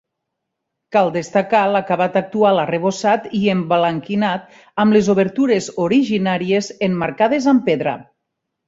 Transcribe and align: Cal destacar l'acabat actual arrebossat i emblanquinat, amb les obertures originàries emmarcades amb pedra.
Cal 0.95 1.09
destacar 1.17 1.59
l'acabat 1.73 2.17
actual 2.23 2.63
arrebossat 2.63 3.29
i 3.41 3.43
emblanquinat, 3.55 4.59
amb 4.85 4.99
les 4.99 5.11
obertures 5.17 5.71
originàries 5.87 6.75
emmarcades 6.91 7.53
amb 7.55 7.69
pedra. 7.71 7.99